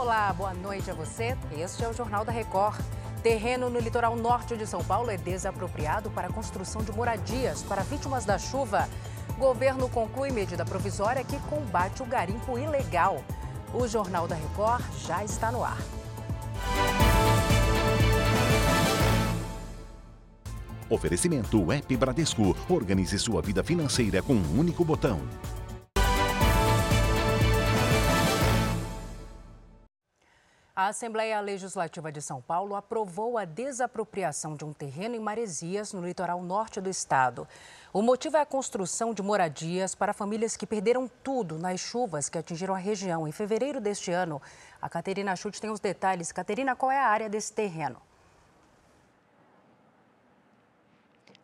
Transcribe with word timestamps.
Olá, 0.00 0.32
boa 0.32 0.54
noite 0.54 0.90
a 0.90 0.94
você. 0.94 1.36
Este 1.52 1.84
é 1.84 1.88
o 1.88 1.92
Jornal 1.92 2.24
da 2.24 2.32
Record. 2.32 2.80
Terreno 3.22 3.68
no 3.68 3.78
litoral 3.78 4.16
norte 4.16 4.56
de 4.56 4.66
São 4.66 4.82
Paulo 4.82 5.10
é 5.10 5.18
desapropriado 5.18 6.08
para 6.08 6.28
a 6.28 6.32
construção 6.32 6.82
de 6.82 6.90
moradias 6.90 7.62
para 7.62 7.82
vítimas 7.82 8.24
da 8.24 8.38
chuva. 8.38 8.88
Governo 9.38 9.90
conclui 9.90 10.30
medida 10.30 10.64
provisória 10.64 11.22
que 11.22 11.38
combate 11.40 12.02
o 12.02 12.06
garimpo 12.06 12.58
ilegal. 12.58 13.22
O 13.74 13.86
Jornal 13.86 14.26
da 14.26 14.36
Record 14.36 14.82
já 15.06 15.22
está 15.22 15.52
no 15.52 15.62
ar. 15.62 15.76
Oferecimento 20.88 21.70
App 21.70 21.94
Bradesco. 21.98 22.56
Organize 22.70 23.18
sua 23.18 23.42
vida 23.42 23.62
financeira 23.62 24.22
com 24.22 24.32
um 24.32 24.58
único 24.58 24.82
botão. 24.82 25.20
A 30.80 30.86
Assembleia 30.86 31.38
Legislativa 31.42 32.10
de 32.10 32.22
São 32.22 32.40
Paulo 32.40 32.74
aprovou 32.74 33.36
a 33.36 33.44
desapropriação 33.44 34.56
de 34.56 34.64
um 34.64 34.72
terreno 34.72 35.14
em 35.14 35.20
Maresias, 35.20 35.92
no 35.92 36.00
litoral 36.00 36.42
norte 36.42 36.80
do 36.80 36.88
estado. 36.88 37.46
O 37.92 38.00
motivo 38.00 38.38
é 38.38 38.40
a 38.40 38.46
construção 38.46 39.12
de 39.12 39.20
moradias 39.20 39.94
para 39.94 40.14
famílias 40.14 40.56
que 40.56 40.66
perderam 40.66 41.06
tudo 41.22 41.58
nas 41.58 41.80
chuvas 41.80 42.30
que 42.30 42.38
atingiram 42.38 42.74
a 42.74 42.78
região 42.78 43.28
em 43.28 43.30
fevereiro 43.30 43.78
deste 43.78 44.10
ano. 44.10 44.40
A 44.80 44.88
Caterina 44.88 45.36
Chute 45.36 45.60
tem 45.60 45.68
os 45.68 45.80
detalhes. 45.80 46.32
Caterina, 46.32 46.74
qual 46.74 46.90
é 46.90 46.98
a 46.98 47.08
área 47.08 47.28
desse 47.28 47.52
terreno? 47.52 48.00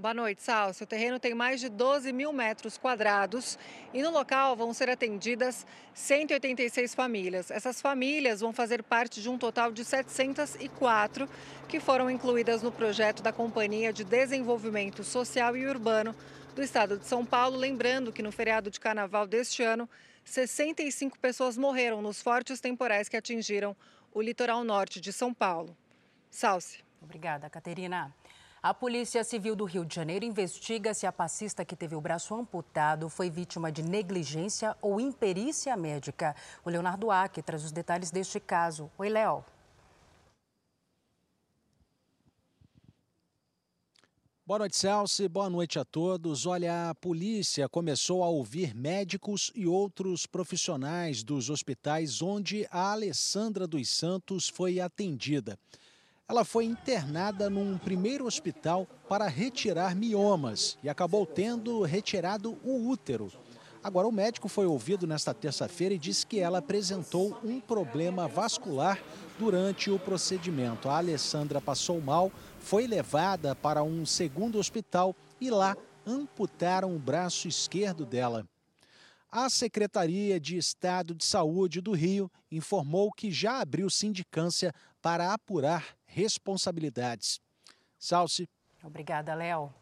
Boa 0.00 0.14
noite, 0.14 0.44
Sal. 0.44 0.72
Seu 0.72 0.86
terreno 0.86 1.18
tem 1.18 1.34
mais 1.34 1.58
de 1.58 1.68
12 1.68 2.12
mil 2.12 2.32
metros 2.32 2.78
quadrados 2.78 3.58
e 3.92 4.00
no 4.00 4.12
local 4.12 4.54
vão 4.54 4.72
ser 4.72 4.88
atendidas 4.88 5.66
186 5.92 6.94
famílias. 6.94 7.50
Essas 7.50 7.80
famílias 7.80 8.38
vão 8.38 8.52
fazer 8.52 8.80
parte 8.84 9.20
de 9.20 9.28
um 9.28 9.36
total 9.36 9.72
de 9.72 9.84
704 9.84 11.28
que 11.66 11.80
foram 11.80 12.08
incluídas 12.08 12.62
no 12.62 12.70
projeto 12.70 13.24
da 13.24 13.32
Companhia 13.32 13.92
de 13.92 14.04
Desenvolvimento 14.04 15.02
Social 15.02 15.56
e 15.56 15.66
Urbano 15.66 16.14
do 16.54 16.62
Estado 16.62 16.96
de 16.96 17.04
São 17.04 17.26
Paulo. 17.26 17.56
Lembrando 17.56 18.12
que 18.12 18.22
no 18.22 18.30
feriado 18.30 18.70
de 18.70 18.78
carnaval 18.78 19.26
deste 19.26 19.64
ano, 19.64 19.90
65 20.24 21.18
pessoas 21.18 21.58
morreram 21.58 22.00
nos 22.00 22.22
fortes 22.22 22.60
temporais 22.60 23.08
que 23.08 23.16
atingiram 23.16 23.74
o 24.14 24.22
litoral 24.22 24.62
norte 24.62 25.00
de 25.00 25.12
São 25.12 25.34
Paulo. 25.34 25.76
Salce. 26.30 26.84
Obrigada, 27.02 27.50
Caterina. 27.50 28.14
A 28.68 28.74
Polícia 28.74 29.24
Civil 29.24 29.56
do 29.56 29.64
Rio 29.64 29.82
de 29.82 29.94
Janeiro 29.94 30.26
investiga 30.26 30.92
se 30.92 31.06
a 31.06 31.10
passista 31.10 31.64
que 31.64 31.74
teve 31.74 31.96
o 31.96 32.02
braço 32.02 32.34
amputado 32.34 33.08
foi 33.08 33.30
vítima 33.30 33.72
de 33.72 33.82
negligência 33.82 34.76
ou 34.82 35.00
imperícia 35.00 35.74
médica. 35.74 36.36
O 36.62 36.68
Leonardo 36.68 37.10
Aque 37.10 37.40
traz 37.40 37.64
os 37.64 37.72
detalhes 37.72 38.10
deste 38.10 38.38
caso. 38.38 38.90
Oi, 38.98 39.08
Léo. 39.08 39.42
Boa 44.44 44.58
noite, 44.58 44.76
Celso. 44.76 45.26
Boa 45.30 45.48
noite 45.48 45.78
a 45.78 45.84
todos. 45.86 46.44
Olha, 46.44 46.90
a 46.90 46.94
polícia 46.94 47.70
começou 47.70 48.22
a 48.22 48.28
ouvir 48.28 48.74
médicos 48.74 49.50
e 49.54 49.66
outros 49.66 50.26
profissionais 50.26 51.22
dos 51.22 51.48
hospitais 51.48 52.20
onde 52.20 52.68
a 52.70 52.92
Alessandra 52.92 53.66
dos 53.66 53.88
Santos 53.88 54.46
foi 54.46 54.78
atendida 54.78 55.58
ela 56.28 56.44
foi 56.44 56.66
internada 56.66 57.48
num 57.48 57.78
primeiro 57.78 58.26
hospital 58.26 58.86
para 59.08 59.26
retirar 59.26 59.96
miomas 59.96 60.76
e 60.82 60.88
acabou 60.88 61.24
tendo 61.24 61.80
retirado 61.82 62.58
o 62.62 62.86
útero. 62.86 63.32
Agora, 63.82 64.06
o 64.06 64.12
médico 64.12 64.46
foi 64.46 64.66
ouvido 64.66 65.06
nesta 65.06 65.32
terça-feira 65.32 65.94
e 65.94 65.98
disse 65.98 66.26
que 66.26 66.38
ela 66.38 66.58
apresentou 66.58 67.38
um 67.42 67.58
problema 67.60 68.28
vascular 68.28 69.02
durante 69.38 69.90
o 69.90 69.98
procedimento. 69.98 70.90
A 70.90 70.98
Alessandra 70.98 71.62
passou 71.62 71.98
mal, 71.98 72.30
foi 72.58 72.86
levada 72.86 73.54
para 73.54 73.82
um 73.82 74.04
segundo 74.04 74.58
hospital 74.58 75.16
e 75.40 75.48
lá 75.48 75.74
amputaram 76.06 76.94
o 76.94 76.98
braço 76.98 77.48
esquerdo 77.48 78.04
dela. 78.04 78.46
A 79.30 79.48
Secretaria 79.48 80.38
de 80.38 80.58
Estado 80.58 81.14
de 81.14 81.24
Saúde 81.24 81.80
do 81.80 81.92
Rio 81.92 82.30
informou 82.50 83.12
que 83.12 83.30
já 83.30 83.60
abriu 83.60 83.88
sindicância 83.88 84.74
para 85.00 85.32
apurar 85.32 85.97
responsabilidades. 86.18 87.40
Salce. 87.96 88.48
Obrigada, 88.82 89.34
Léo. 89.34 89.72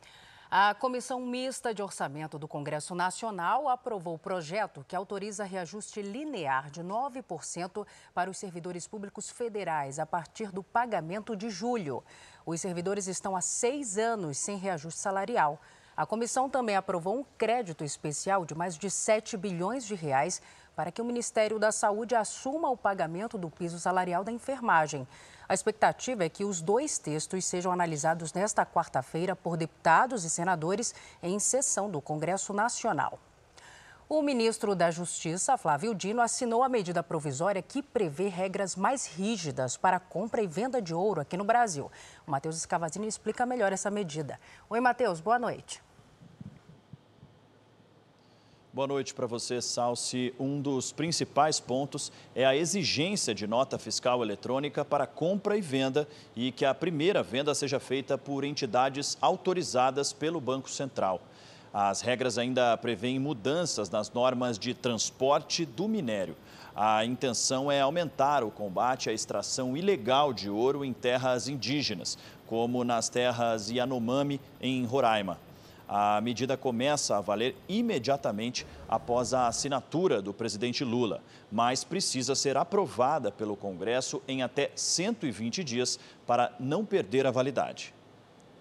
A 0.51 0.75
Comissão 0.75 1.21
Mista 1.21 1.75
de 1.75 1.83
Orçamento 1.83 2.39
do 2.39 2.47
Congresso 2.47 2.95
Nacional 2.95 3.69
aprovou 3.69 4.15
o 4.15 4.19
projeto 4.19 4.85
que 4.87 4.95
autoriza 4.95 5.45
reajuste 5.45 6.03
linear 6.03 6.71
de 6.71 6.83
9% 6.85 7.87
para 8.15 8.31
os 8.31 8.39
servidores 8.39 8.87
públicos 8.87 9.29
federais 9.29 9.99
a 9.99 10.07
partir 10.07 10.53
do 10.53 10.63
pagamento 10.63 11.35
de 11.35 11.51
julho. 11.51 12.05
Os 12.45 12.61
servidores 12.61 13.09
estão 13.09 13.35
há 13.35 13.41
seis 13.41 13.99
anos 13.99 14.39
sem 14.39 14.57
reajuste 14.57 15.01
salarial. 15.01 15.61
A 15.97 16.05
comissão 16.05 16.51
também 16.51 16.77
aprovou 16.77 17.19
um 17.19 17.25
crédito 17.39 17.83
especial 17.83 18.45
de 18.45 18.55
mais 18.55 18.77
de 18.77 18.91
7 18.91 19.35
bilhões 19.37 19.87
de 19.87 19.95
reais 19.95 20.43
para 20.75 20.93
que 20.93 21.01
o 21.01 21.05
Ministério 21.05 21.59
da 21.59 21.73
Saúde 21.73 22.15
assuma 22.15 22.69
o 22.69 22.77
pagamento 22.77 23.39
do 23.39 23.49
piso 23.49 23.79
salarial 23.79 24.23
da 24.23 24.31
enfermagem. 24.31 25.09
A 25.49 25.55
expectativa 25.55 26.23
é 26.23 26.29
que 26.29 26.45
os 26.45 26.61
dois 26.61 26.99
textos 26.99 27.47
sejam 27.47 27.73
analisados 27.73 28.35
nesta 28.35 28.67
quarta-feira 28.67 29.35
por 29.35 29.57
deputados 29.57 30.23
e 30.25 30.29
senadores 30.29 30.95
em 31.23 31.39
sessão 31.39 31.91
do 31.91 32.03
Congresso 32.03 32.53
Nacional. 32.53 33.19
O 34.09 34.23
ministro 34.23 34.77
da 34.77 34.89
Justiça, 34.89 35.59
Flávio 35.59 35.93
Dino, 35.93 36.23
assinou 36.23 36.63
a 36.63 36.69
medida 36.69 37.03
provisória 37.03 37.61
que 37.61 37.83
prevê 37.83 38.29
regras 38.29 38.77
mais 38.77 39.05
rígidas 39.05 39.77
para 39.77 39.99
compra 39.99 40.41
e 40.41 40.47
venda 40.47 40.81
de 40.81 40.95
ouro 40.95 41.21
aqui 41.21 41.37
no 41.37 41.43
Brasil. 41.43 41.91
O 42.25 42.31
Matheus 42.31 42.57
Escavazini 42.57 43.09
explica 43.09 43.45
melhor 43.45 43.73
essa 43.73 43.91
medida. 43.91 44.39
Oi, 44.71 44.79
Matheus, 44.79 45.19
boa 45.19 45.41
noite. 45.41 45.83
Boa 48.73 48.87
noite 48.87 49.13
para 49.13 49.27
você, 49.27 49.61
Salsi. 49.61 50.33
Um 50.39 50.61
dos 50.61 50.93
principais 50.93 51.59
pontos 51.59 52.13
é 52.33 52.47
a 52.47 52.55
exigência 52.55 53.35
de 53.35 53.45
nota 53.45 53.77
fiscal 53.77 54.23
eletrônica 54.23 54.85
para 54.85 55.05
compra 55.09 55.57
e 55.57 55.61
venda 55.61 56.07
e 56.37 56.53
que 56.53 56.65
a 56.65 56.73
primeira 56.73 57.25
venda 57.25 57.53
seja 57.57 57.81
feita 57.81 58.17
por 58.17 58.45
entidades 58.45 59.19
autorizadas 59.21 60.13
pelo 60.13 60.41
Banco 60.41 60.71
Central. 60.71 61.21
As 61.79 62.01
regras 62.01 62.39
ainda 62.39 62.75
prevêem 62.79 63.19
mudanças 63.19 63.91
nas 63.91 64.11
normas 64.11 64.59
de 64.59 64.73
transporte 64.73 65.67
do 65.67 65.87
minério. 65.87 66.35
A 66.75 67.05
intenção 67.05 67.71
é 67.71 67.83
aumentar 67.83 68.43
o 68.43 68.51
combate 68.51 69.11
à 69.11 69.13
extração 69.13 69.77
ilegal 69.77 70.33
de 70.33 70.49
ouro 70.49 70.83
em 70.83 70.95
terras 70.95 71.49
indígenas, 71.49 72.17
como 72.47 72.83
nas 72.83 73.11
terras 73.11 73.69
Yanomami, 73.69 74.41
em 74.59 74.87
Roraima. 74.87 75.39
A 75.87 76.19
medida 76.23 76.57
começa 76.57 77.19
a 77.19 77.21
valer 77.21 77.55
imediatamente 77.69 78.67
após 78.89 79.35
a 79.35 79.47
assinatura 79.47 80.23
do 80.23 80.33
presidente 80.33 80.83
Lula, 80.83 81.21
mas 81.53 81.85
precisa 81.85 82.35
ser 82.35 82.57
aprovada 82.57 83.31
pelo 83.31 83.55
Congresso 83.55 84.23
em 84.27 84.43
até 84.43 84.71
120 84.75 85.63
dias 85.63 86.01
para 86.27 86.55
não 86.59 86.87
perder 86.87 87.27
a 87.27 87.31
validade. 87.31 87.93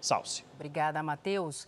Salce. 0.02 0.44
Obrigada, 0.54 1.02
Matheus. 1.02 1.66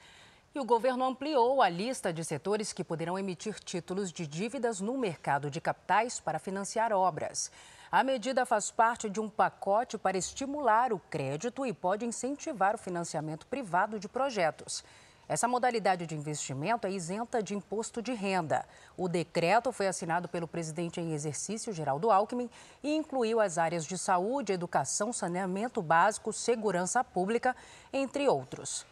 E 0.58 0.60
o 0.60 0.64
governo 0.64 1.04
ampliou 1.04 1.62
a 1.62 1.68
lista 1.68 2.12
de 2.12 2.24
setores 2.24 2.72
que 2.72 2.82
poderão 2.82 3.16
emitir 3.16 3.60
títulos 3.60 4.10
de 4.10 4.26
dívidas 4.26 4.80
no 4.80 4.98
mercado 4.98 5.48
de 5.48 5.60
capitais 5.60 6.18
para 6.18 6.40
financiar 6.40 6.92
obras. 6.92 7.48
A 7.92 8.02
medida 8.02 8.44
faz 8.44 8.68
parte 8.68 9.08
de 9.08 9.20
um 9.20 9.28
pacote 9.28 9.96
para 9.96 10.18
estimular 10.18 10.92
o 10.92 10.98
crédito 10.98 11.64
e 11.64 11.72
pode 11.72 12.04
incentivar 12.04 12.74
o 12.74 12.78
financiamento 12.78 13.46
privado 13.46 14.00
de 14.00 14.08
projetos. 14.08 14.82
Essa 15.28 15.46
modalidade 15.46 16.08
de 16.08 16.16
investimento 16.16 16.88
é 16.88 16.90
isenta 16.90 17.40
de 17.40 17.54
imposto 17.54 18.02
de 18.02 18.12
renda. 18.12 18.66
O 18.96 19.08
decreto 19.08 19.70
foi 19.70 19.86
assinado 19.86 20.28
pelo 20.28 20.48
presidente 20.48 21.00
em 21.00 21.12
exercício, 21.12 21.72
Geraldo 21.72 22.10
Alckmin, 22.10 22.50
e 22.82 22.96
incluiu 22.96 23.38
as 23.38 23.58
áreas 23.58 23.86
de 23.86 23.96
saúde, 23.96 24.52
educação, 24.52 25.12
saneamento 25.12 25.80
básico, 25.80 26.32
segurança 26.32 27.04
pública, 27.04 27.54
entre 27.92 28.26
outros. 28.26 28.84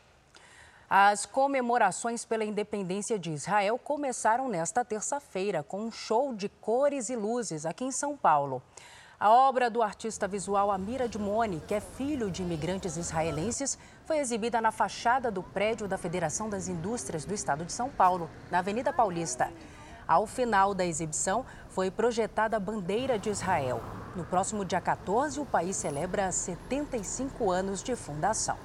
As 0.89 1.27
comemorações 1.27 2.25
pela 2.25 2.45
independência 2.45 3.19
de 3.19 3.33
Israel 3.33 3.77
começaram 3.77 4.49
nesta 4.49 4.85
terça-feira 4.85 5.65
com 5.65 5.81
um 5.81 5.91
show 5.91 6.33
de 6.33 6.49
cores 6.49 7.11
e 7.11 7.17
luzes 7.17 7.67
aqui 7.67 7.85
em 7.85 7.91
São 7.91 8.17
Paulo. 8.17 8.63
A 9.19 9.29
obra 9.29 9.69
do 9.69 9.83
artista 9.83 10.29
visual 10.29 10.71
Amir 10.71 11.03
Admoni, 11.03 11.61
que 11.67 11.75
é 11.75 11.81
filho 11.81 12.31
de 12.31 12.43
imigrantes 12.43 12.97
israelenses, 12.97 13.77
foi 14.05 14.19
exibida 14.19 14.61
na 14.61 14.71
fachada 14.71 15.29
do 15.29 15.43
prédio 15.43 15.89
da 15.89 15.99
Federação 15.99 16.49
das 16.49 16.69
Indústrias 16.69 17.25
do 17.25 17.35
Estado 17.35 17.65
de 17.65 17.73
São 17.73 17.91
Paulo, 17.91 18.31
na 18.49 18.61
Avenida 18.61 18.93
Paulista. 18.93 19.51
Ao 20.07 20.25
final 20.25 20.73
da 20.73 20.87
exibição, 20.87 21.45
foi 21.69 21.91
projetada 21.91 22.59
a 22.59 22.61
bandeira 22.61 23.19
de 23.19 23.29
Israel. 23.29 23.83
No 24.15 24.25
próximo 24.25 24.65
dia 24.65 24.81
14, 24.81 25.41
o 25.41 25.47
país 25.47 25.75
celebra 25.75 26.31
75 26.31 27.51
anos 27.51 27.83
de 27.83 27.97
fundação. 27.97 28.57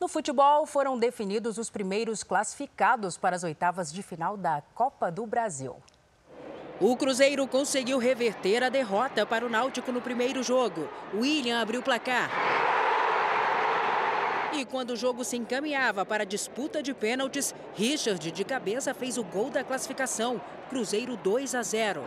No 0.00 0.08
futebol, 0.08 0.64
foram 0.64 0.98
definidos 0.98 1.58
os 1.58 1.68
primeiros 1.68 2.22
classificados 2.24 3.18
para 3.18 3.36
as 3.36 3.44
oitavas 3.44 3.92
de 3.92 4.02
final 4.02 4.34
da 4.34 4.62
Copa 4.74 5.12
do 5.12 5.26
Brasil. 5.26 5.76
O 6.80 6.96
Cruzeiro 6.96 7.46
conseguiu 7.46 7.98
reverter 7.98 8.64
a 8.64 8.70
derrota 8.70 9.26
para 9.26 9.44
o 9.44 9.50
Náutico 9.50 9.92
no 9.92 10.00
primeiro 10.00 10.42
jogo. 10.42 10.88
William 11.14 11.60
abriu 11.60 11.80
o 11.80 11.82
placar. 11.82 12.30
E 14.54 14.64
quando 14.64 14.92
o 14.92 14.96
jogo 14.96 15.22
se 15.22 15.36
encaminhava 15.36 16.06
para 16.06 16.22
a 16.22 16.26
disputa 16.26 16.82
de 16.82 16.94
pênaltis, 16.94 17.54
Richard 17.74 18.32
de 18.32 18.42
cabeça 18.42 18.94
fez 18.94 19.18
o 19.18 19.22
gol 19.22 19.50
da 19.50 19.62
classificação. 19.62 20.40
Cruzeiro 20.70 21.14
2 21.18 21.54
a 21.54 21.62
0. 21.62 22.02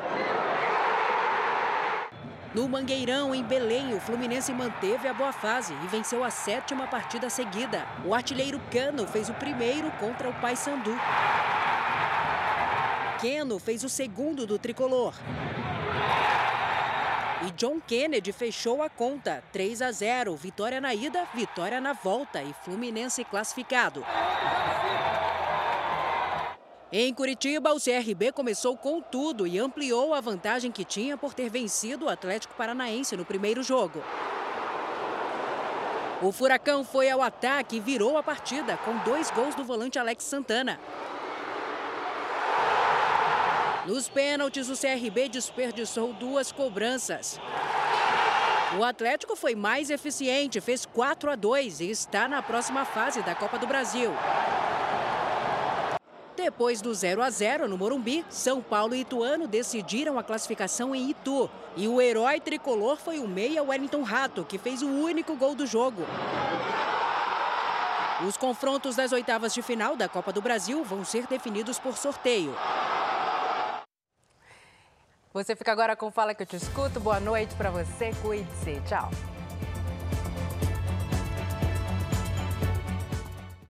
No 2.53 2.69
Mangueirão, 2.69 3.33
em 3.33 3.43
Belém, 3.43 3.95
o 3.95 3.99
Fluminense 3.99 4.53
manteve 4.53 5.07
a 5.07 5.13
boa 5.13 5.31
fase 5.31 5.73
e 5.83 5.87
venceu 5.87 6.23
a 6.23 6.29
sétima 6.29 6.85
partida 6.85 7.27
seguida. 7.27 7.83
O 8.05 8.13
artilheiro 8.13 8.61
Cano 8.71 9.07
fez 9.07 9.27
o 9.27 9.33
primeiro 9.33 9.89
contra 9.93 10.29
o 10.29 10.33
Paysandu. 10.35 10.95
Keno 13.19 13.57
fez 13.57 13.83
o 13.83 13.89
segundo 13.89 14.45
do 14.45 14.59
tricolor. 14.59 15.15
E 17.47 17.51
John 17.53 17.81
Kennedy 17.81 18.31
fechou 18.31 18.83
a 18.83 18.89
conta. 18.89 19.43
3 19.51 19.81
a 19.81 19.91
0. 19.91 20.35
Vitória 20.35 20.79
na 20.79 20.93
ida, 20.93 21.25
vitória 21.33 21.81
na 21.81 21.93
volta 21.93 22.43
e 22.43 22.53
Fluminense 22.63 23.23
classificado. 23.23 24.05
Em 26.95 27.11
Curitiba, 27.11 27.73
o 27.73 27.81
CRB 27.81 28.31
começou 28.31 28.77
com 28.77 29.01
tudo 29.01 29.47
e 29.47 29.57
ampliou 29.57 30.13
a 30.13 30.21
vantagem 30.21 30.71
que 30.71 30.85
tinha 30.85 31.17
por 31.17 31.33
ter 31.33 31.49
vencido 31.49 32.05
o 32.05 32.09
Atlético 32.09 32.53
Paranaense 32.53 33.17
no 33.17 33.25
primeiro 33.25 33.63
jogo. 33.63 33.99
O 36.21 36.31
Furacão 36.31 36.83
foi 36.83 37.09
ao 37.09 37.19
ataque 37.19 37.77
e 37.77 37.79
virou 37.79 38.15
a 38.15 38.21
partida 38.21 38.77
com 38.77 38.95
dois 38.99 39.31
gols 39.31 39.55
do 39.55 39.63
volante 39.63 39.97
Alex 39.97 40.23
Santana. 40.23 40.79
Nos 43.87 44.07
pênaltis, 44.07 44.69
o 44.69 44.79
CRB 44.79 45.29
desperdiçou 45.29 46.13
duas 46.13 46.51
cobranças. 46.51 47.39
O 48.77 48.83
Atlético 48.83 49.35
foi 49.35 49.55
mais 49.55 49.89
eficiente, 49.89 50.61
fez 50.61 50.85
4 50.85 51.31
a 51.31 51.35
2 51.35 51.79
e 51.79 51.89
está 51.89 52.27
na 52.27 52.43
próxima 52.43 52.85
fase 52.85 53.23
da 53.23 53.33
Copa 53.33 53.57
do 53.57 53.65
Brasil. 53.65 54.11
Depois 56.43 56.81
do 56.81 56.93
0 56.93 57.21
a 57.23 57.29
0 57.29 57.69
no 57.69 57.77
Morumbi, 57.77 58.25
São 58.29 58.61
Paulo 58.61 58.93
e 58.93 58.99
Ituano 58.99 59.47
decidiram 59.47 60.19
a 60.19 60.23
classificação 60.23 60.93
em 60.93 61.09
Itu. 61.09 61.49
E 61.77 61.87
o 61.87 62.01
herói 62.01 62.41
tricolor 62.41 62.97
foi 62.97 63.19
o 63.19 63.27
meia 63.27 63.63
Wellington 63.63 64.03
Rato, 64.03 64.43
que 64.43 64.57
fez 64.57 64.81
o 64.81 64.87
único 64.87 65.37
gol 65.37 65.55
do 65.55 65.65
jogo. 65.65 66.05
Os 68.27 68.35
confrontos 68.35 68.97
das 68.97 69.13
oitavas 69.13 69.53
de 69.53 69.61
final 69.61 69.95
da 69.95 70.09
Copa 70.09 70.33
do 70.33 70.41
Brasil 70.41 70.83
vão 70.83 71.05
ser 71.05 71.27
definidos 71.27 71.79
por 71.79 71.95
sorteio. 71.97 72.53
Você 75.33 75.55
fica 75.55 75.71
agora 75.71 75.95
com 75.95 76.11
Fala 76.11 76.35
que 76.35 76.43
eu 76.43 76.47
te 76.47 76.57
escuto. 76.57 76.99
Boa 76.99 77.21
noite 77.21 77.55
para 77.55 77.71
você. 77.71 78.11
Cuide-se. 78.21 78.81
Tchau. 78.85 79.09